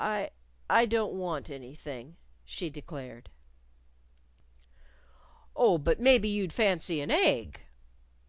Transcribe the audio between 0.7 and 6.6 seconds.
don't want anything," she declared. "Oh, but maybe you'd